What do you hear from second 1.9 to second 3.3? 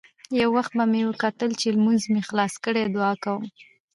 مې خلاص کړى دعا